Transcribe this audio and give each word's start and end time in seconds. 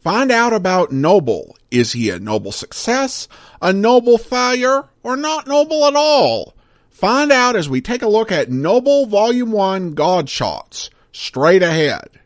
Find 0.00 0.32
out 0.32 0.54
about 0.54 0.92
Noble. 0.92 1.56
Is 1.70 1.92
he 1.92 2.08
a 2.08 2.18
noble 2.18 2.52
success, 2.52 3.28
a 3.60 3.72
noble 3.72 4.16
failure, 4.16 4.84
or 5.02 5.16
not 5.16 5.46
noble 5.46 5.84
at 5.84 5.94
all? 5.94 6.54
Find 6.88 7.30
out 7.30 7.54
as 7.54 7.68
we 7.68 7.80
take 7.80 8.02
a 8.02 8.08
look 8.08 8.32
at 8.32 8.50
Noble 8.50 9.06
Volume 9.06 9.52
1 9.52 9.92
God 9.92 10.28
Shots. 10.28 10.90
Straight 11.12 11.62
ahead. 11.62 12.19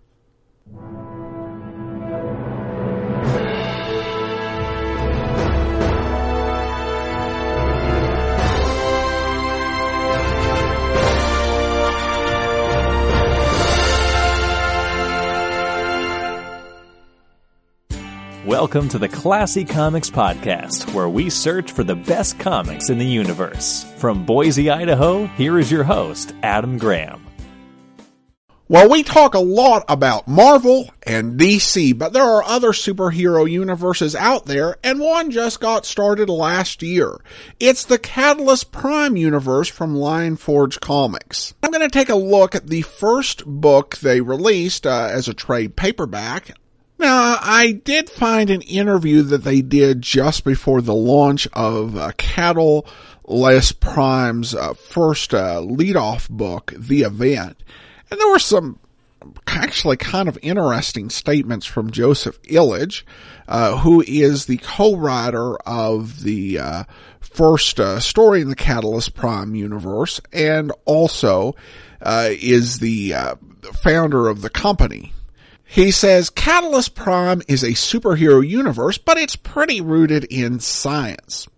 Welcome 18.64 18.88
to 18.88 18.98
the 18.98 19.10
Classy 19.10 19.62
Comics 19.62 20.08
Podcast, 20.08 20.90
where 20.94 21.10
we 21.10 21.28
search 21.28 21.70
for 21.70 21.84
the 21.84 21.94
best 21.94 22.38
comics 22.38 22.88
in 22.88 22.96
the 22.96 23.04
universe. 23.04 23.84
From 23.98 24.24
Boise, 24.24 24.70
Idaho, 24.70 25.26
here 25.26 25.58
is 25.58 25.70
your 25.70 25.84
host, 25.84 26.34
Adam 26.42 26.78
Graham. 26.78 27.26
Well, 28.66 28.88
we 28.88 29.02
talk 29.02 29.34
a 29.34 29.38
lot 29.38 29.84
about 29.86 30.26
Marvel 30.26 30.88
and 31.02 31.38
DC, 31.38 31.98
but 31.98 32.14
there 32.14 32.22
are 32.22 32.42
other 32.42 32.72
superhero 32.72 33.48
universes 33.48 34.16
out 34.16 34.46
there, 34.46 34.76
and 34.82 34.98
one 34.98 35.30
just 35.30 35.60
got 35.60 35.84
started 35.84 36.30
last 36.30 36.82
year. 36.82 37.18
It's 37.60 37.84
the 37.84 37.98
Catalyst 37.98 38.72
Prime 38.72 39.18
universe 39.18 39.68
from 39.68 39.94
Lion 39.94 40.36
Forge 40.36 40.80
Comics. 40.80 41.52
I'm 41.62 41.70
going 41.70 41.82
to 41.82 41.90
take 41.90 42.08
a 42.08 42.16
look 42.16 42.54
at 42.54 42.68
the 42.68 42.80
first 42.80 43.44
book 43.44 43.98
they 43.98 44.22
released 44.22 44.86
uh, 44.86 45.10
as 45.12 45.28
a 45.28 45.34
trade 45.34 45.76
paperback. 45.76 46.52
Now, 46.98 47.38
I 47.40 47.72
did 47.72 48.08
find 48.08 48.50
an 48.50 48.62
interview 48.62 49.22
that 49.22 49.44
they 49.44 49.62
did 49.62 50.00
just 50.00 50.44
before 50.44 50.80
the 50.80 50.94
launch 50.94 51.48
of 51.52 51.96
uh, 51.96 52.12
Catalyst 52.16 53.80
Prime's 53.80 54.54
uh, 54.54 54.74
first 54.74 55.34
uh, 55.34 55.60
lead-off 55.60 56.28
book, 56.28 56.72
The 56.76 57.02
Event. 57.02 57.62
And 58.10 58.20
there 58.20 58.30
were 58.30 58.38
some 58.38 58.78
actually 59.46 59.96
kind 59.96 60.28
of 60.28 60.38
interesting 60.42 61.10
statements 61.10 61.66
from 61.66 61.90
Joseph 61.90 62.40
Illidge, 62.42 63.02
uh, 63.48 63.78
who 63.78 64.02
is 64.06 64.46
the 64.46 64.58
co-writer 64.58 65.56
of 65.66 66.22
the 66.22 66.58
uh, 66.58 66.84
first 67.20 67.80
uh, 67.80 68.00
story 68.00 68.40
in 68.40 68.48
the 68.48 68.56
Catalyst 68.56 69.14
Prime 69.14 69.54
universe 69.54 70.20
and 70.32 70.72
also 70.84 71.54
uh, 72.00 72.28
is 72.30 72.78
the 72.78 73.14
uh, 73.14 73.34
founder 73.82 74.28
of 74.28 74.42
the 74.42 74.50
company. 74.50 75.12
He 75.64 75.90
says 75.90 76.30
Catalyst 76.30 76.94
Prime 76.94 77.42
is 77.48 77.62
a 77.62 77.70
superhero 77.70 78.46
universe, 78.46 78.98
but 78.98 79.16
it's 79.16 79.36
pretty 79.36 79.80
rooted 79.80 80.24
in 80.24 80.60
science. 80.60 81.48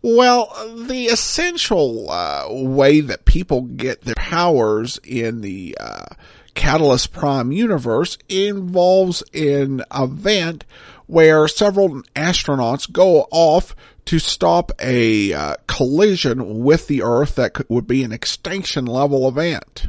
Well, 0.00 0.52
the 0.74 1.06
essential 1.06 2.10
uh, 2.10 2.46
way 2.50 3.00
that 3.02 3.24
people 3.24 3.62
get 3.62 4.02
their 4.02 4.16
powers 4.16 4.98
in 5.04 5.42
the 5.42 5.76
uh, 5.78 6.06
Catalyst 6.54 7.12
Prime 7.12 7.52
universe 7.52 8.18
involves 8.28 9.22
an 9.32 9.82
event 9.94 10.64
where 11.06 11.46
several 11.46 12.02
astronauts 12.16 12.90
go 12.90 13.28
off 13.30 13.76
to 14.06 14.18
stop 14.18 14.72
a 14.80 15.32
uh, 15.32 15.54
collision 15.68 16.64
with 16.64 16.88
the 16.88 17.02
Earth 17.02 17.36
that 17.36 17.54
could, 17.54 17.68
would 17.68 17.86
be 17.86 18.02
an 18.02 18.10
extinction 18.10 18.86
level 18.86 19.28
event 19.28 19.86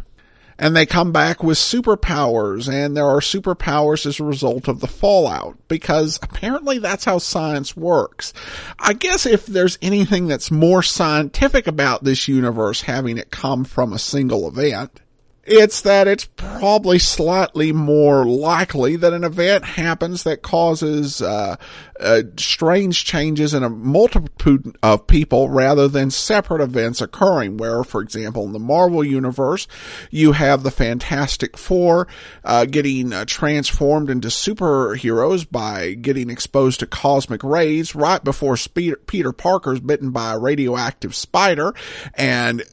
and 0.64 0.78
they 0.78 0.86
come 0.86 1.11
back 1.11 1.44
with 1.44 1.58
superpowers 1.58 2.72
and 2.72 2.95
there 2.95 3.06
are 3.06 3.19
superpowers 3.19 4.06
as 4.06 4.22
a 4.22 4.23
result 4.23 4.69
of 4.69 4.80
the 4.80 4.88
fallout 4.88 5.58
because 5.67 6.17
apparently 6.23 6.78
that's 6.78 7.03
how 7.03 7.17
science 7.17 7.75
works. 7.75 8.31
I 8.80 8.94
guess 8.94 9.25
if 9.25 9.45
there's 9.45 9.78
anything 9.81 10.28
that's 10.28 10.52
more 10.52 10.81
scientific 10.81 11.67
about 11.67 12.06
this 12.06 12.30
universe 12.30 12.81
having 12.81 13.18
it 13.18 13.29
come 13.29 13.66
from 13.66 13.91
a 13.91 14.00
single 14.00 14.47
event, 14.47 15.01
it's 15.46 15.81
that 15.81 16.08
it's 16.08 16.26
probably 16.26 17.00
slightly 17.00 17.74
more 17.74 18.26
likely 18.26 18.96
that 18.96 19.12
an 19.12 19.26
event 19.26 19.66
happens 19.66 20.24
that 20.24 20.42
causes 20.42 21.22
uh, 21.22 21.58
uh, 22.00 22.22
strange 22.38 23.04
changes 23.04 23.54
in 23.54 23.62
a 23.62 23.70
multitude 23.70 24.78
of 24.81 25.06
people 25.06 25.50
rather 25.50 25.90
than 25.90 26.09
separate 26.12 26.62
events 26.62 27.02
occurring. 27.02 27.58
Where, 27.58 27.84
for 27.84 28.02
example, 28.02 28.46
in 28.46 28.54
the 28.54 28.59
Marvel 28.59 29.04
universe, 29.04 29.68
you 30.12 30.31
have 30.31 30.64
the 30.64 30.72
Fantastic 30.72 31.58
Four 31.58 32.08
uh, 32.46 32.64
getting 32.64 33.12
uh, 33.12 33.25
transformed 33.25 34.10
into 34.10 34.30
superheroes 34.30 35.50
by 35.50 35.94
getting 35.94 36.30
exposed 36.30 36.80
to 36.80 36.88
cosmic 36.88 37.44
rays 37.44 37.96
right 37.96 38.24
before 38.24 38.56
Peter 38.56 39.34
Parker's 39.34 39.81
bitten 39.81 40.12
by 40.12 40.34
a 40.34 40.40
radioactive 40.40 41.14
spider, 41.14 41.74
and 42.16 42.64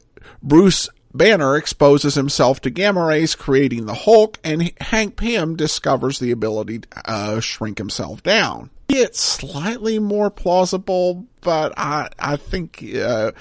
Bruce 0.41 0.89
Banner 1.13 1.57
exposes 1.57 2.15
himself 2.15 2.61
to 2.61 2.69
gamma 2.69 3.05
rays, 3.05 3.35
creating 3.35 3.85
the 3.85 3.93
Hulk, 3.93 4.37
and 4.43 4.71
Hank 4.79 5.17
Pym 5.17 5.55
discovers 5.55 6.19
the 6.19 6.31
ability 6.31 6.79
to 6.79 6.87
uh, 7.05 7.39
shrink 7.39 7.77
himself 7.77 8.23
down. 8.23 8.69
It's 8.93 9.21
slightly 9.21 9.99
more 9.99 10.29
plausible, 10.29 11.25
but 11.39 11.73
I 11.77 12.09
I 12.19 12.35
think 12.35 12.83
uh, 12.93 13.31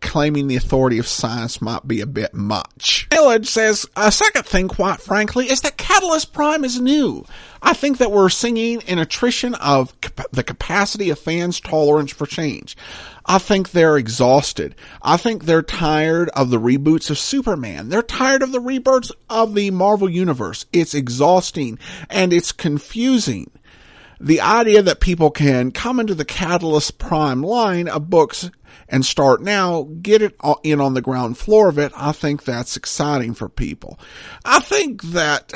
claiming 0.00 0.46
the 0.46 0.56
authority 0.56 0.98
of 0.98 1.06
science 1.06 1.60
might 1.60 1.86
be 1.86 2.00
a 2.00 2.06
bit 2.06 2.32
much. 2.32 3.06
Illidge 3.10 3.46
says 3.46 3.84
a 3.94 4.10
second 4.10 4.46
thing, 4.46 4.68
quite 4.68 5.02
frankly, 5.02 5.50
is 5.50 5.60
that 5.60 5.76
Catalyst 5.76 6.32
Prime 6.32 6.64
is 6.64 6.80
new. 6.80 7.26
I 7.60 7.74
think 7.74 7.98
that 7.98 8.10
we're 8.10 8.30
seeing 8.30 8.82
an 8.84 8.98
attrition 8.98 9.54
of 9.56 10.00
cap- 10.00 10.30
the 10.32 10.42
capacity 10.42 11.10
of 11.10 11.18
fans' 11.18 11.60
tolerance 11.60 12.12
for 12.12 12.24
change. 12.24 12.74
I 13.26 13.38
think 13.38 13.70
they're 13.70 13.98
exhausted. 13.98 14.76
I 15.02 15.18
think 15.18 15.44
they're 15.44 15.62
tired 15.62 16.30
of 16.30 16.48
the 16.48 16.60
reboots 16.60 17.10
of 17.10 17.18
Superman. 17.18 17.90
They're 17.90 18.02
tired 18.02 18.42
of 18.42 18.52
the 18.52 18.60
rebirths 18.60 19.12
of 19.28 19.54
the 19.54 19.70
Marvel 19.72 20.08
Universe. 20.08 20.64
It's 20.72 20.94
exhausting 20.94 21.78
and 22.08 22.32
it's 22.32 22.52
confusing 22.52 23.50
the 24.20 24.40
idea 24.40 24.82
that 24.82 25.00
people 25.00 25.30
can 25.30 25.70
come 25.70 26.00
into 26.00 26.14
the 26.14 26.24
Catalyst 26.24 26.98
Prime 26.98 27.42
line 27.42 27.88
of 27.88 28.10
books 28.10 28.50
and 28.88 29.04
start 29.04 29.42
now, 29.42 29.88
get 30.02 30.22
it 30.22 30.36
in 30.62 30.80
on 30.80 30.94
the 30.94 31.02
ground 31.02 31.38
floor 31.38 31.68
of 31.68 31.78
it, 31.78 31.92
I 31.96 32.12
think 32.12 32.44
that's 32.44 32.76
exciting 32.76 33.34
for 33.34 33.48
people. 33.48 33.98
I 34.44 34.60
think 34.60 35.02
that, 35.04 35.48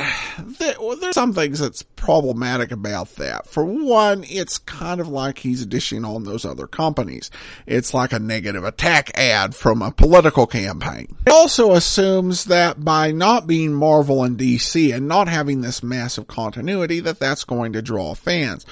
that 0.58 0.76
well, 0.80 0.96
there's 0.96 1.14
some 1.14 1.34
things 1.34 1.58
that's 1.58 1.82
problematic 1.82 2.72
about 2.72 3.14
that. 3.16 3.46
For 3.46 3.64
one, 3.64 4.24
it's 4.28 4.58
kind 4.58 5.00
of 5.00 5.08
like 5.08 5.38
he's 5.38 5.66
dishing 5.66 6.04
on 6.04 6.24
those 6.24 6.44
other 6.44 6.66
companies. 6.66 7.30
It's 7.66 7.92
like 7.94 8.12
a 8.12 8.18
negative 8.18 8.64
attack 8.64 9.10
ad 9.14 9.54
from 9.54 9.82
a 9.82 9.92
political 9.92 10.46
campaign. 10.46 11.16
It 11.26 11.32
also 11.32 11.72
assumes 11.72 12.44
that 12.44 12.84
by 12.84 13.12
not 13.12 13.46
being 13.46 13.72
Marvel 13.72 14.24
and 14.24 14.38
DC 14.38 14.94
and 14.94 15.08
not 15.08 15.28
having 15.28 15.60
this 15.60 15.82
massive 15.82 16.26
continuity, 16.26 17.00
that 17.00 17.18
that's 17.18 17.44
going 17.44 17.74
to 17.74 17.82
draw 17.82 18.14
fans 18.14 18.64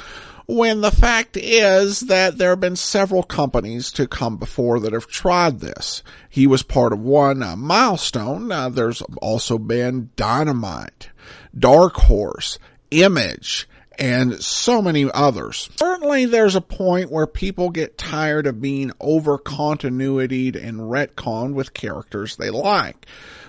when 0.47 0.81
the 0.81 0.91
fact 0.91 1.37
is 1.37 2.01
that 2.01 2.39
there 2.39 2.51
have 2.51 2.61
been 2.61 2.77
several 2.77 3.23
companies 3.23 3.91
to 3.93 4.07
come 4.07 4.37
before 4.37 4.81
that 4.81 4.93
have 4.93 5.09
tried 5.09 5.59
this. 5.61 6.03
He 6.29 6.47
was 6.47 6.63
part 6.63 6.93
of 6.93 7.01
one 7.01 7.43
uh, 7.43 7.57
milestone. 7.57 8.53
Uh, 8.53 8.69
there's 8.69 9.03
also 9.21 9.59
been 9.59 10.11
Dynamite, 10.17 11.11
Dark 11.59 11.95
Horse, 11.95 12.59
Image, 12.93 13.69
and 13.99 14.41
so 14.43 14.81
many 14.81 15.11
others. 15.13 15.69
Certainly 15.77 16.27
there's 16.27 16.55
a 16.55 16.61
point 16.61 17.11
where 17.11 17.27
people 17.27 17.71
get 17.71 17.99
tired 17.99 18.47
of 18.47 18.61
being 18.61 18.93
over 19.01 19.39
continuityed 19.39 20.55
and 20.63 20.81
retconned 20.81 21.55
with 21.55 21.75
characters 21.75 22.37
they 22.37 22.51
like. 22.51 23.07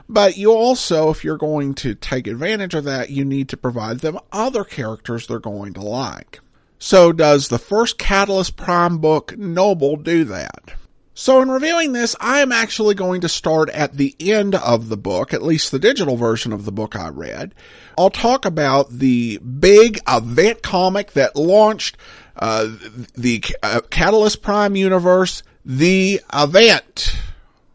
But 0.09 0.37
you 0.37 0.53
also, 0.53 1.09
if 1.09 1.23
you're 1.25 1.37
going 1.37 1.75
to 1.75 1.93
take 1.93 2.27
advantage 2.27 2.73
of 2.73 2.85
that, 2.85 3.09
you 3.09 3.25
need 3.25 3.49
to 3.49 3.57
provide 3.57 3.99
them 3.99 4.17
other 4.31 4.63
characters 4.63 5.27
they're 5.27 5.39
going 5.39 5.73
to 5.73 5.81
like. 5.81 6.39
So 6.79 7.11
does 7.11 7.47
the 7.47 7.57
first 7.57 7.97
Catalyst 7.97 8.55
Prime 8.55 8.99
book, 8.99 9.37
Noble, 9.37 9.95
do 9.95 10.23
that? 10.25 10.73
So 11.15 11.41
in 11.41 11.49
reviewing 11.49 11.93
this, 11.93 12.15
I 12.19 12.41
am 12.41 12.51
actually 12.51 12.93
going 12.93 13.21
to 13.21 13.29
start 13.29 13.69
at 13.69 13.93
the 13.93 14.15
end 14.19 14.53
of 14.53 14.87
the 14.87 14.97
book, 14.97 15.33
at 15.33 15.41
least 15.41 15.71
the 15.71 15.79
digital 15.79 16.15
version 16.15 16.53
of 16.53 16.63
the 16.63 16.71
book 16.71 16.95
I 16.95 17.09
read. 17.09 17.55
I'll 17.97 18.11
talk 18.11 18.45
about 18.45 18.91
the 18.91 19.39
big 19.39 19.99
event 20.07 20.61
comic 20.61 21.13
that 21.13 21.35
launched 21.35 21.97
uh, 22.35 22.67
the 23.15 23.43
uh, 23.63 23.81
Catalyst 23.89 24.43
Prime 24.43 24.75
universe, 24.75 25.41
The 25.65 26.21
Event, 26.31 27.17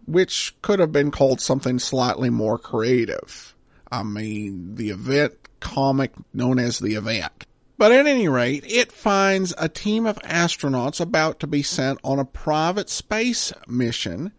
which 0.06 0.54
could 0.62 0.78
have 0.78 0.93
been 0.93 1.10
called 1.10 1.40
something 1.40 1.81
slightly 1.81 2.31
more 2.31 2.58
creative. 2.58 3.56
I 3.90 4.04
mean, 4.04 4.76
the 4.76 4.90
event 4.90 5.34
comic 5.58 6.12
known 6.32 6.60
as 6.60 6.78
The 6.78 6.94
Event. 6.94 7.44
But 7.82 7.90
at 7.90 8.06
any 8.06 8.29
rate, 8.29 8.62
it 8.69 8.93
finds 8.93 9.52
a 9.58 9.69
team 9.69 10.06
of 10.06 10.17
astronauts 10.19 11.00
about 11.00 11.40
to 11.40 11.49
be 11.49 11.64
sent 11.64 11.99
on 12.05 12.20
a 12.20 12.25
private 12.25 12.88
space 12.88 13.52
mission 13.67 14.31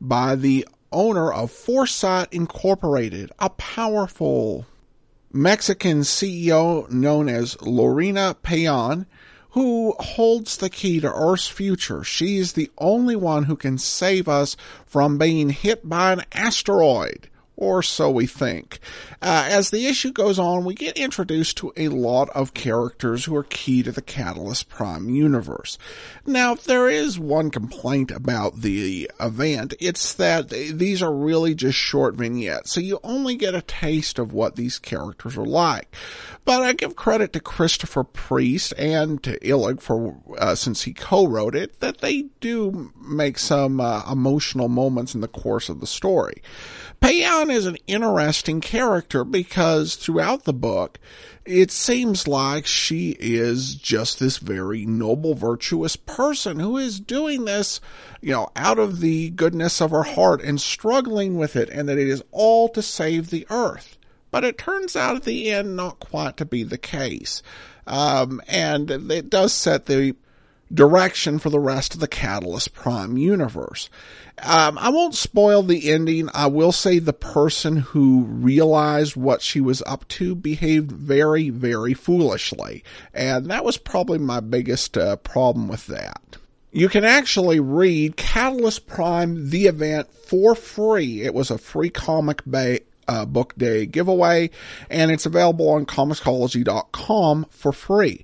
by 0.00 0.34
the 0.34 0.66
owner 0.90 1.30
of 1.30 1.50
Foresight 1.50 2.28
Incorporated, 2.32 3.32
a 3.38 3.50
powerful 3.50 4.64
Mexican 5.30 6.04
CEO 6.04 6.90
known 6.90 7.28
as 7.28 7.60
Lorena 7.60 8.34
Payan, 8.42 9.04
who 9.50 9.94
holds 10.00 10.56
the 10.56 10.70
key 10.70 10.98
to 11.00 11.12
Earth's 11.12 11.48
future. 11.48 12.02
She's 12.02 12.54
the 12.54 12.70
only 12.78 13.14
one 13.14 13.42
who 13.42 13.56
can 13.56 13.76
save 13.76 14.26
us 14.26 14.56
from 14.86 15.18
being 15.18 15.50
hit 15.50 15.86
by 15.86 16.12
an 16.12 16.22
asteroid 16.32 17.28
or 17.56 17.82
so 17.82 18.10
we 18.10 18.26
think. 18.26 18.78
Uh, 19.22 19.48
as 19.50 19.70
the 19.70 19.86
issue 19.86 20.12
goes 20.12 20.38
on, 20.38 20.64
we 20.64 20.74
get 20.74 20.96
introduced 20.96 21.56
to 21.56 21.72
a 21.76 21.88
lot 21.88 22.28
of 22.30 22.54
characters 22.54 23.24
who 23.24 23.34
are 23.34 23.44
key 23.44 23.82
to 23.82 23.90
the 23.90 24.02
Catalyst 24.02 24.68
Prime 24.68 25.08
universe. 25.08 25.78
Now, 26.26 26.54
there 26.54 26.88
is 26.88 27.18
one 27.18 27.50
complaint 27.50 28.10
about 28.10 28.60
the 28.60 29.10
event. 29.20 29.74
It's 29.80 30.14
that 30.14 30.50
these 30.50 31.02
are 31.02 31.14
really 31.14 31.54
just 31.54 31.78
short 31.78 32.14
vignettes, 32.14 32.72
so 32.72 32.80
you 32.80 33.00
only 33.02 33.36
get 33.36 33.54
a 33.54 33.62
taste 33.62 34.18
of 34.18 34.32
what 34.32 34.56
these 34.56 34.78
characters 34.78 35.36
are 35.36 35.46
like. 35.46 35.94
But 36.44 36.62
I 36.62 36.74
give 36.74 36.94
credit 36.94 37.32
to 37.32 37.40
Christopher 37.40 38.04
Priest 38.04 38.72
and 38.78 39.22
to 39.24 39.38
Illidge 39.40 39.80
for, 39.80 40.16
uh, 40.38 40.54
since 40.54 40.82
he 40.82 40.92
co-wrote 40.92 41.56
it, 41.56 41.80
that 41.80 41.98
they 41.98 42.26
do 42.40 42.92
make 43.00 43.38
some 43.38 43.80
uh, 43.80 44.02
emotional 44.10 44.68
moments 44.68 45.14
in 45.14 45.20
the 45.22 45.28
course 45.28 45.68
of 45.68 45.80
the 45.80 45.86
story. 45.86 46.42
Payan 47.46 47.56
is 47.56 47.66
an 47.66 47.78
interesting 47.86 48.60
character 48.60 49.22
because 49.22 49.94
throughout 49.94 50.44
the 50.44 50.52
book, 50.52 50.98
it 51.44 51.70
seems 51.70 52.26
like 52.26 52.66
she 52.66 53.16
is 53.20 53.76
just 53.76 54.18
this 54.18 54.38
very 54.38 54.84
noble, 54.84 55.34
virtuous 55.34 55.94
person 55.94 56.58
who 56.58 56.76
is 56.76 56.98
doing 56.98 57.44
this, 57.44 57.80
you 58.20 58.32
know, 58.32 58.48
out 58.56 58.80
of 58.80 58.98
the 58.98 59.30
goodness 59.30 59.80
of 59.80 59.92
her 59.92 60.02
heart 60.02 60.42
and 60.42 60.60
struggling 60.60 61.36
with 61.36 61.54
it, 61.54 61.70
and 61.70 61.88
that 61.88 61.98
it 61.98 62.08
is 62.08 62.22
all 62.32 62.68
to 62.70 62.82
save 62.82 63.30
the 63.30 63.46
earth. 63.48 63.96
But 64.32 64.44
it 64.44 64.58
turns 64.58 64.96
out 64.96 65.14
at 65.14 65.22
the 65.22 65.50
end 65.50 65.76
not 65.76 66.00
quite 66.00 66.36
to 66.38 66.44
be 66.44 66.64
the 66.64 66.78
case. 66.78 67.42
Um, 67.86 68.42
and 68.48 68.90
it 68.90 69.30
does 69.30 69.52
set 69.52 69.86
the 69.86 70.16
direction 70.72 71.38
for 71.38 71.50
the 71.50 71.60
rest 71.60 71.94
of 71.94 72.00
the 72.00 72.08
Catalyst 72.08 72.74
Prime 72.74 73.16
universe. 73.16 73.88
Um, 74.42 74.76
I 74.78 74.90
won't 74.90 75.14
spoil 75.14 75.62
the 75.62 75.90
ending. 75.90 76.28
I 76.34 76.46
will 76.48 76.72
say 76.72 76.98
the 76.98 77.12
person 77.12 77.76
who 77.76 78.24
realized 78.24 79.16
what 79.16 79.40
she 79.40 79.60
was 79.60 79.82
up 79.86 80.06
to 80.08 80.34
behaved 80.34 80.92
very, 80.92 81.48
very 81.50 81.94
foolishly. 81.94 82.84
And 83.14 83.46
that 83.46 83.64
was 83.64 83.78
probably 83.78 84.18
my 84.18 84.40
biggest 84.40 84.98
uh, 84.98 85.16
problem 85.16 85.68
with 85.68 85.86
that. 85.86 86.20
You 86.70 86.90
can 86.90 87.04
actually 87.04 87.60
read 87.60 88.18
Catalyst 88.18 88.86
Prime, 88.86 89.48
the 89.48 89.66
event, 89.66 90.12
for 90.12 90.54
free. 90.54 91.22
It 91.22 91.32
was 91.32 91.50
a 91.50 91.56
free 91.56 91.88
comic 91.88 92.42
bay, 92.48 92.80
uh, 93.08 93.24
book 93.24 93.54
day 93.56 93.86
giveaway, 93.86 94.50
and 94.90 95.10
it's 95.10 95.24
available 95.24 95.70
on 95.70 95.86
comiXology.com 95.86 97.46
for 97.48 97.72
free. 97.72 98.22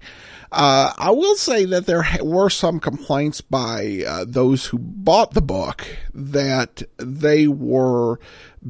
Uh, 0.53 0.93
I 0.99 1.11
will 1.13 1.35
say 1.37 1.65
that 1.65 1.87
there 1.87 2.05
were 2.21 2.51
some 2.51 2.79
complaints 2.79 3.41
by 3.41 4.05
uh, 4.07 4.27
those 4.29 4.67
who 4.67 4.79
bought 4.79 5.33
the 5.33 5.41
book 5.41 5.87
that 6.13 6.83
they 6.99 7.49
were 7.49 8.21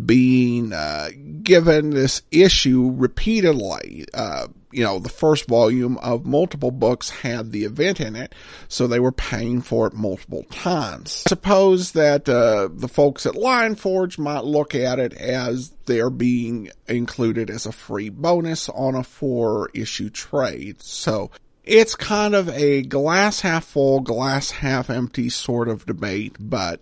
being 0.06 0.72
uh, 0.72 1.10
given 1.42 1.90
this 1.90 2.22
issue 2.30 2.92
repeatedly. 2.94 4.06
Uh, 4.14 4.46
you 4.70 4.84
know, 4.84 5.00
the 5.00 5.08
first 5.08 5.48
volume 5.48 5.98
of 5.98 6.24
multiple 6.24 6.70
books 6.70 7.10
had 7.10 7.50
the 7.50 7.64
event 7.64 8.00
in 8.00 8.14
it, 8.14 8.32
so 8.68 8.86
they 8.86 9.00
were 9.00 9.12
paying 9.12 9.60
for 9.60 9.88
it 9.88 9.92
multiple 9.92 10.44
times. 10.50 11.24
Suppose 11.28 11.92
that 11.92 12.28
uh, 12.28 12.68
the 12.72 12.88
folks 12.88 13.26
at 13.26 13.34
Lion 13.34 13.74
Forge 13.74 14.18
might 14.18 14.44
look 14.44 14.74
at 14.76 15.00
it 15.00 15.14
as 15.14 15.70
they're 15.86 16.10
being 16.10 16.70
included 16.86 17.50
as 17.50 17.66
a 17.66 17.72
free 17.72 18.08
bonus 18.08 18.68
on 18.68 18.94
a 18.94 19.02
four 19.02 19.68
issue 19.74 20.08
trade. 20.08 20.80
So 20.80 21.30
it's 21.64 21.94
kind 21.94 22.34
of 22.34 22.48
a 22.48 22.82
glass 22.82 23.40
half 23.40 23.64
full, 23.64 24.00
glass 24.00 24.50
half 24.50 24.90
empty 24.90 25.28
sort 25.28 25.68
of 25.68 25.86
debate, 25.86 26.36
but 26.38 26.80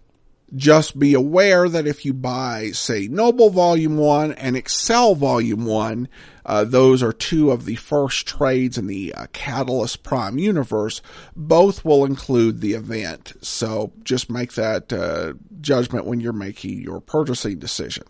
just 0.56 0.98
be 0.98 1.14
aware 1.14 1.68
that 1.68 1.86
if 1.86 2.04
you 2.04 2.12
buy, 2.12 2.70
say, 2.72 3.06
Noble 3.06 3.50
Volume 3.50 3.96
1 3.96 4.32
and 4.32 4.56
Excel 4.56 5.14
Volume 5.14 5.64
1, 5.64 6.08
uh, 6.44 6.64
those 6.64 7.02
are 7.02 7.12
two 7.12 7.50
of 7.50 7.64
the 7.64 7.76
first 7.76 8.26
trades 8.26 8.76
in 8.76 8.86
the 8.86 9.14
uh, 9.14 9.26
Catalyst 9.32 10.02
Prime 10.02 10.38
universe. 10.38 11.02
Both 11.36 11.84
will 11.84 12.04
include 12.04 12.60
the 12.60 12.72
event. 12.72 13.34
So 13.42 13.92
just 14.02 14.30
make 14.30 14.54
that 14.54 14.92
uh, 14.92 15.34
judgment 15.60 16.06
when 16.06 16.20
you're 16.20 16.32
making 16.32 16.80
your 16.80 17.00
purchasing 17.00 17.58
decision. 17.58 18.04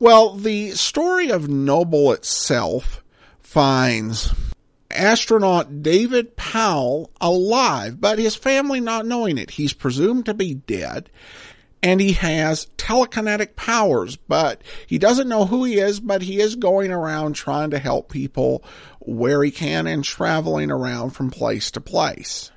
Well, 0.00 0.34
the 0.34 0.70
story 0.72 1.30
of 1.30 1.48
Noble 1.48 2.12
itself 2.12 3.04
finds 3.38 4.34
astronaut 4.92 5.82
David 5.82 6.36
Powell 6.36 7.10
alive, 7.20 8.00
but 8.00 8.18
his 8.18 8.36
family 8.36 8.80
not 8.80 9.06
knowing 9.06 9.38
it. 9.38 9.50
He's 9.50 9.72
presumed 9.72 10.26
to 10.26 10.34
be 10.34 10.54
dead 10.54 11.10
and 11.82 12.00
he 12.00 12.12
has 12.12 12.68
telekinetic 12.78 13.56
powers, 13.56 14.16
but 14.16 14.62
he 14.86 14.98
doesn't 14.98 15.28
know 15.28 15.44
who 15.44 15.64
he 15.64 15.78
is, 15.78 15.98
but 15.98 16.22
he 16.22 16.40
is 16.40 16.54
going 16.54 16.92
around 16.92 17.34
trying 17.34 17.70
to 17.70 17.78
help 17.78 18.08
people 18.08 18.62
where 19.00 19.42
he 19.42 19.50
can 19.50 19.86
and 19.86 20.04
traveling 20.04 20.70
around 20.70 21.10
from 21.10 21.30
place 21.30 21.72
to 21.72 21.80
place. 21.80 22.50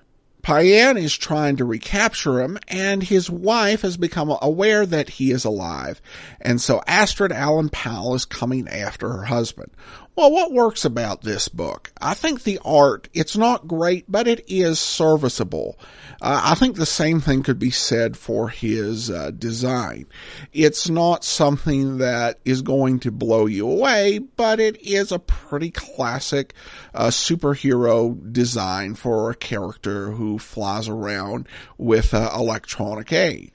Payan 0.43 0.95
is 0.95 1.17
trying 1.17 1.55
to 1.55 1.65
recapture 1.65 2.39
him, 2.39 2.59
and 2.67 3.01
his 3.01 3.31
wife 3.31 3.81
has 3.81 3.97
become 3.97 4.31
aware 4.43 4.85
that 4.85 5.09
he 5.09 5.31
is 5.31 5.43
alive, 5.43 5.99
and 6.39 6.61
so 6.61 6.83
Astrid 6.85 7.31
Allen 7.31 7.69
Powell 7.69 8.13
is 8.13 8.25
coming 8.25 8.67
after 8.67 9.09
her 9.09 9.23
husband. 9.23 9.71
Well, 10.15 10.31
what 10.31 10.53
works 10.53 10.85
about 10.85 11.23
this 11.23 11.49
book? 11.49 11.91
I 11.99 12.13
think 12.13 12.43
the 12.43 12.59
art, 12.63 13.09
it's 13.13 13.35
not 13.35 13.67
great, 13.67 14.09
but 14.09 14.29
it 14.29 14.45
is 14.47 14.79
serviceable. 14.79 15.77
Uh, 16.21 16.39
I 16.41 16.55
think 16.55 16.77
the 16.77 16.85
same 16.85 17.19
thing 17.19 17.43
could 17.43 17.59
be 17.59 17.71
said 17.71 18.15
for 18.15 18.47
his 18.47 19.11
uh, 19.11 19.31
design. 19.31 20.05
It's 20.53 20.89
not 20.89 21.25
something 21.25 21.97
that 21.97 22.39
is 22.45 22.61
going 22.61 23.01
to 23.01 23.11
blow 23.11 23.45
you 23.45 23.69
away, 23.69 24.19
but 24.19 24.61
it 24.61 24.81
is 24.81 25.11
a 25.11 25.19
pretty 25.19 25.71
classic 25.71 26.53
uh, 26.93 27.07
superhero 27.07 28.31
design 28.31 28.95
for 28.95 29.29
a 29.29 29.35
character 29.35 30.11
who 30.11 30.39
flies 30.39 30.87
around 30.87 31.49
with 31.77 32.13
uh, 32.13 32.31
electronic 32.33 33.11
aid. 33.11 33.51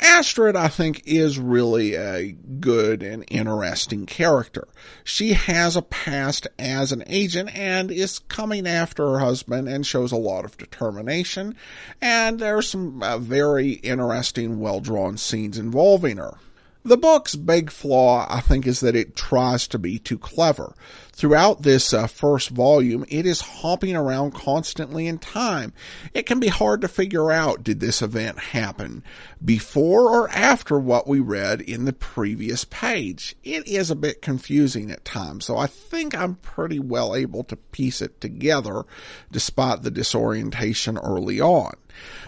Astrid, 0.00 0.56
I 0.56 0.68
think, 0.68 1.02
is 1.06 1.38
really 1.38 1.94
a 1.94 2.32
good 2.32 3.02
and 3.02 3.24
interesting 3.28 4.06
character. 4.06 4.66
She 5.04 5.34
has 5.34 5.76
a 5.76 5.82
past 5.82 6.46
as 6.58 6.92
an 6.92 7.04
agent 7.06 7.54
and 7.56 7.90
is 7.90 8.18
coming 8.18 8.66
after 8.66 9.06
her 9.06 9.18
husband 9.18 9.68
and 9.68 9.86
shows 9.86 10.12
a 10.12 10.16
lot 10.16 10.44
of 10.44 10.56
determination. 10.56 11.54
And 12.00 12.38
there's 12.38 12.68
some 12.68 13.02
uh, 13.02 13.18
very 13.18 13.72
interesting, 13.72 14.58
well 14.60 14.80
drawn 14.80 15.16
scenes 15.16 15.58
involving 15.58 16.16
her. 16.16 16.38
The 16.82 16.96
book's 16.96 17.36
big 17.36 17.70
flaw, 17.70 18.26
I 18.30 18.40
think, 18.40 18.66
is 18.66 18.80
that 18.80 18.96
it 18.96 19.14
tries 19.14 19.68
to 19.68 19.78
be 19.78 19.98
too 19.98 20.16
clever. 20.16 20.74
Throughout 21.12 21.60
this 21.60 21.92
uh, 21.92 22.06
first 22.06 22.48
volume, 22.48 23.04
it 23.10 23.26
is 23.26 23.42
hopping 23.42 23.94
around 23.94 24.32
constantly 24.32 25.06
in 25.06 25.18
time. 25.18 25.74
It 26.14 26.24
can 26.24 26.40
be 26.40 26.48
hard 26.48 26.80
to 26.80 26.88
figure 26.88 27.30
out 27.30 27.62
did 27.62 27.80
this 27.80 28.00
event 28.00 28.38
happen 28.38 29.04
before 29.44 30.08
or 30.08 30.30
after 30.30 30.78
what 30.78 31.06
we 31.06 31.20
read 31.20 31.60
in 31.60 31.84
the 31.84 31.92
previous 31.92 32.64
page. 32.64 33.36
It 33.44 33.68
is 33.68 33.90
a 33.90 33.94
bit 33.96 34.22
confusing 34.22 34.90
at 34.90 35.04
times, 35.04 35.44
so 35.44 35.58
I 35.58 35.66
think 35.66 36.16
I'm 36.16 36.36
pretty 36.36 36.78
well 36.78 37.14
able 37.14 37.44
to 37.44 37.56
piece 37.56 38.00
it 38.00 38.22
together 38.22 38.84
despite 39.30 39.82
the 39.82 39.90
disorientation 39.90 40.96
early 40.96 41.42
on. 41.42 41.74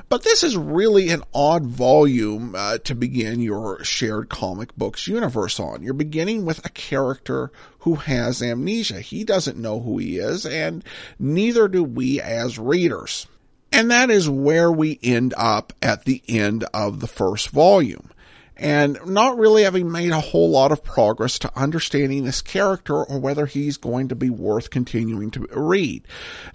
But 0.09 0.23
this 0.23 0.43
is 0.43 0.57
really 0.57 1.11
an 1.11 1.23
odd 1.35 1.65
volume 1.65 2.55
uh, 2.55 2.79
to 2.79 2.95
begin 2.95 3.41
your 3.41 3.83
shared 3.85 4.29
comic 4.29 4.77
books 4.77 5.09
universe 5.09 5.59
on. 5.59 5.83
You're 5.83 5.95
beginning 5.95 6.45
with 6.45 6.65
a 6.65 6.71
character 6.71 7.51
who 7.81 7.97
has 7.97 8.43
amnesia. 8.43 9.01
He 9.01 9.25
doesn't 9.25 9.59
know 9.59 9.81
who 9.81 9.99
he 9.99 10.19
is, 10.19 10.47
and 10.47 10.85
neither 11.19 11.69
do 11.69 11.83
we 11.83 12.21
as 12.21 12.59
readers. 12.59 13.27
And 13.73 13.91
that 13.91 14.11
is 14.11 14.29
where 14.29 14.71
we 14.71 14.99
end 15.03 15.33
up 15.37 15.73
at 15.81 16.05
the 16.05 16.23
end 16.29 16.65
of 16.75 17.01
the 17.01 17.07
first 17.07 17.49
volume 17.51 18.12
and 18.63 18.97
not 19.07 19.37
really 19.39 19.65
having 19.65 19.91
made 19.91 20.13
a 20.13 20.21
whole 20.21 20.51
lot 20.51 20.71
of 20.71 20.85
progress 20.85 21.41
to 21.41 21.51
understanding 21.59 22.25
this 22.25 22.41
character 22.41 23.03
or 23.03 23.19
whether 23.19 23.45
he's 23.45 23.77
going 23.77 24.07
to 24.09 24.15
be 24.15 24.31
worth 24.31 24.71
continuing 24.71 25.33
to 25.33 25.49
read. 25.51 26.07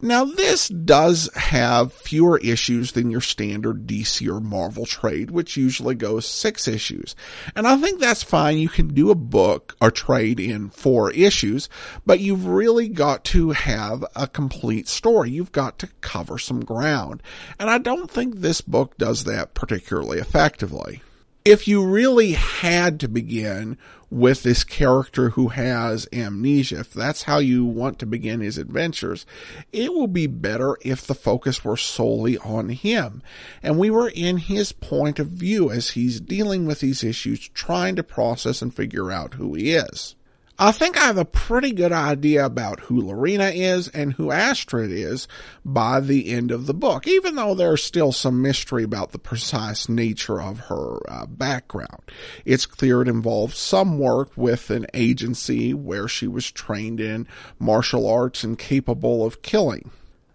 Now, 0.02 0.24
this 0.24 0.70
does 0.70 1.30
have 1.36 1.92
fewer 1.92 2.40
issues 2.40 2.94
than 2.94 3.12
your 3.12 3.20
standard 3.20 3.86
DC 3.86 4.26
or 4.34 4.40
Marvel 4.40 4.86
trade, 4.86 5.32
which 5.32 5.58
usually 5.58 5.96
goes 5.96 6.26
six 6.26 6.66
issues. 6.66 7.14
And 7.58 7.68
I 7.68 7.76
think 7.76 8.00
that's 8.00 8.24
fine. 8.24 8.58
You 8.58 8.70
can 8.70 8.94
do 8.94 9.12
a 9.12 9.16
book 9.16 9.76
or 9.82 9.92
trade 9.92 10.40
in 10.40 10.70
four 10.70 11.12
issues, 11.12 11.68
but 12.06 12.22
you've 12.22 12.48
really 12.48 12.88
got 12.88 13.26
to 13.26 13.52
have 13.52 14.06
a 14.16 14.28
complete 14.28 14.88
story. 14.88 15.32
You've 15.32 15.52
got 15.52 15.78
to 15.80 15.90
cover 16.00 16.38
some 16.38 16.64
ground. 16.64 17.22
And 17.60 17.70
I 17.70 17.80
don't 17.80 18.10
think 18.10 18.36
this 18.36 18.62
book 18.62 18.98
does 18.98 19.26
that 19.26 19.54
particularly 19.54 20.20
effectively. 20.20 21.02
If 21.48 21.66
you 21.66 21.82
really 21.82 22.34
had 22.34 23.00
to 23.00 23.08
begin 23.08 23.78
with 24.10 24.44
this 24.44 24.66
character 24.66 25.30
who 25.30 25.48
has 25.48 26.06
amnesia, 26.12 26.82
if 26.82 26.92
that's 26.92 27.24
how 27.24 27.38
you 27.38 27.64
want 27.64 28.00
to 28.00 28.06
begin 28.06 28.42
his 28.42 28.58
adventures, 28.58 29.26
it 29.72 29.94
will 29.94 30.08
be 30.08 30.28
better 30.28 30.76
if 30.82 31.08
the 31.08 31.16
focus 31.16 31.64
were 31.64 31.78
solely 31.78 32.38
on 32.40 32.68
him. 32.68 33.24
And 33.64 33.80
we 33.80 33.90
were 33.90 34.10
in 34.10 34.36
his 34.36 34.74
point 34.74 35.20
of 35.20 35.28
view 35.28 35.72
as 35.72 35.92
he's 35.92 36.20
dealing 36.20 36.66
with 36.66 36.82
these 36.82 37.02
issues, 37.02 37.48
trying 37.48 37.96
to 37.96 38.04
process 38.04 38.62
and 38.62 38.74
figure 38.74 39.10
out 39.10 39.36
who 39.36 39.54
he 39.54 39.72
is. 39.72 40.18
I 40.60 40.72
think 40.72 40.98
I 40.98 41.02
have 41.02 41.20
a 41.20 41.26
pretty 41.26 41.72
good 41.72 41.92
idea 41.92 42.44
about 42.44 42.80
who 42.80 43.00
Lorena 43.00 43.50
is 43.50 43.90
and 43.90 44.14
who 44.14 44.32
Astrid 44.32 44.92
is 44.92 45.28
by 45.64 46.00
the 46.00 46.32
end 46.32 46.50
of 46.50 46.66
the 46.66 46.74
book, 46.74 47.08
even 47.08 47.36
though 47.36 47.54
there's 47.54 47.84
still 47.84 48.12
some 48.12 48.42
mystery 48.42 48.82
about 48.84 49.12
the 49.12 49.20
precise 49.20 49.88
nature 49.88 50.42
of 50.42 50.62
her 50.62 51.00
uh, 51.08 51.28
background. 51.28 52.02
It's 52.44 52.66
clear 52.66 53.04
it 53.04 53.08
involves 53.08 53.60
some 53.60 54.00
work 54.00 54.32
with 54.36 54.72
an 54.72 54.88
agency 54.96 55.76
where 55.76 56.08
she 56.08 56.28
was 56.28 56.50
trained 56.50 57.00
in 57.00 57.28
martial 57.60 58.10
arts 58.10 58.44
and 58.44 58.58
capable 58.58 59.24
of 59.24 59.44
killing. 59.44 59.92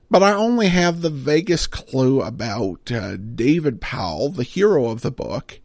But 0.09 0.23
I 0.23 0.35
only 0.35 0.69
have 0.69 1.01
the 1.01 1.11
vaguest 1.11 1.73
clue 1.73 2.21
about 2.21 2.93
uh, 2.93 3.17
David 3.17 3.81
Powell, 3.81 4.29
the 4.29 4.45
hero 4.45 4.89
of 4.91 5.01
the 5.01 5.11
book, 5.11 5.59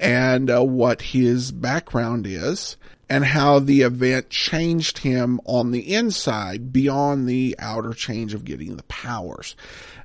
and 0.00 0.50
uh, 0.50 0.64
what 0.64 1.02
his 1.02 1.52
background 1.52 2.26
is 2.26 2.76
and 3.10 3.24
how 3.24 3.58
the 3.58 3.82
event 3.82 4.30
changed 4.30 4.98
him 4.98 5.40
on 5.44 5.72
the 5.72 5.94
inside 5.94 6.72
beyond 6.72 7.28
the 7.28 7.56
outer 7.58 7.92
change 7.92 8.34
of 8.34 8.44
getting 8.44 8.76
the 8.76 8.84
powers. 8.84 9.56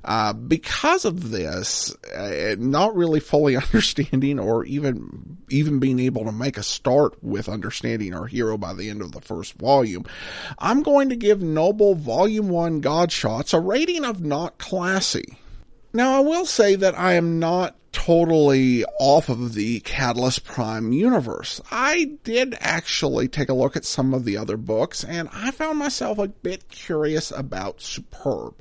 Uh, 0.04 0.32
because 0.32 1.04
of 1.04 1.30
this, 1.30 1.94
uh, 2.14 2.56
not 2.58 2.94
really 2.94 3.20
fully 3.20 3.56
understanding 3.56 4.38
or 4.38 4.64
even, 4.64 5.38
even 5.48 5.78
being 5.78 5.98
able 5.98 6.24
to 6.24 6.32
make 6.32 6.58
a 6.58 6.62
start 6.62 7.22
with 7.22 7.48
understanding 7.48 8.12
our 8.12 8.26
hero 8.26 8.58
by 8.58 8.74
the 8.74 8.90
end 8.90 9.00
of 9.00 9.12
the 9.12 9.20
first 9.20 9.54
volume, 9.54 10.04
I'm 10.58 10.82
going 10.82 11.08
to 11.08 11.16
give 11.16 11.40
Noble 11.40 11.94
Volume 11.94 12.48
1 12.48 12.82
Godshots 12.82 13.54
a 13.54 13.60
rating 13.60 14.04
of 14.04 14.20
not 14.20 14.58
classy. 14.58 15.38
Now, 15.92 16.18
I 16.18 16.20
will 16.20 16.44
say 16.44 16.74
that 16.74 16.98
I 16.98 17.14
am 17.14 17.38
not 17.38 17.74
totally 17.96 18.84
off 19.00 19.30
of 19.30 19.54
the 19.54 19.80
Catalyst 19.80 20.44
Prime 20.44 20.92
universe. 20.92 21.62
I 21.70 22.18
did 22.24 22.54
actually 22.60 23.26
take 23.26 23.48
a 23.48 23.54
look 23.54 23.74
at 23.74 23.86
some 23.86 24.12
of 24.12 24.26
the 24.26 24.36
other 24.36 24.58
books 24.58 25.02
and 25.02 25.30
I 25.32 25.50
found 25.50 25.78
myself 25.78 26.18
a 26.18 26.28
bit 26.28 26.68
curious 26.68 27.30
about 27.30 27.80
Superb. 27.80 28.54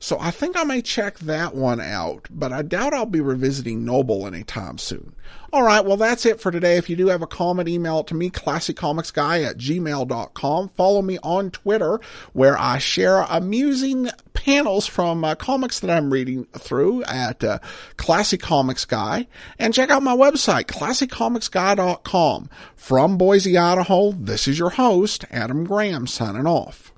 So 0.00 0.18
I 0.18 0.32
think 0.32 0.56
I 0.56 0.64
may 0.64 0.82
check 0.82 1.20
that 1.20 1.54
one 1.54 1.80
out, 1.80 2.26
but 2.30 2.52
I 2.52 2.62
doubt 2.62 2.92
I'll 2.92 3.06
be 3.06 3.20
revisiting 3.20 3.84
Noble 3.84 4.26
anytime 4.26 4.76
soon. 4.76 5.14
All 5.52 5.64
right, 5.64 5.84
well, 5.84 5.96
that's 5.96 6.26
it 6.26 6.40
for 6.40 6.52
today. 6.52 6.76
If 6.76 6.88
you 6.88 6.94
do 6.94 7.08
have 7.08 7.22
a 7.22 7.26
comment, 7.26 7.68
email 7.68 8.00
it 8.00 8.06
to 8.08 8.14
me, 8.14 8.30
classycomicsguy 8.30 9.44
at 9.44 9.58
gmail.com. 9.58 10.68
Follow 10.68 11.02
me 11.02 11.18
on 11.24 11.50
Twitter, 11.50 12.00
where 12.32 12.56
I 12.56 12.78
share 12.78 13.22
amusing 13.22 14.10
panels 14.32 14.86
from 14.86 15.24
uh, 15.24 15.34
comics 15.34 15.80
that 15.80 15.90
I'm 15.90 16.12
reading 16.12 16.44
through 16.56 17.02
at 17.04 17.42
uh, 17.42 17.58
Classy 17.96 18.38
Comics 18.38 18.84
Guy. 18.84 19.26
And 19.58 19.74
check 19.74 19.90
out 19.90 20.04
my 20.04 20.14
website, 20.14 20.66
classycomicsguy.com. 20.66 22.48
From 22.76 23.18
Boise, 23.18 23.58
Idaho, 23.58 24.12
this 24.12 24.46
is 24.46 24.56
your 24.56 24.70
host, 24.70 25.24
Adam 25.32 25.64
Graham, 25.64 26.06
signing 26.06 26.46
off. 26.46 26.89